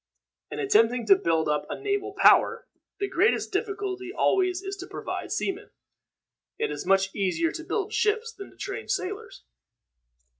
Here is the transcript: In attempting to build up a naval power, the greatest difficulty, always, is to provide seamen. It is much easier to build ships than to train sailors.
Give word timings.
In 0.49 0.57
attempting 0.57 1.05
to 1.05 1.15
build 1.15 1.47
up 1.47 1.67
a 1.69 1.79
naval 1.79 2.13
power, 2.13 2.65
the 2.97 3.07
greatest 3.07 3.51
difficulty, 3.51 4.11
always, 4.11 4.63
is 4.63 4.75
to 4.77 4.87
provide 4.87 5.31
seamen. 5.31 5.69
It 6.57 6.71
is 6.71 6.87
much 6.87 7.13
easier 7.13 7.51
to 7.51 7.63
build 7.63 7.93
ships 7.93 8.31
than 8.33 8.49
to 8.49 8.57
train 8.57 8.87
sailors. 8.87 9.43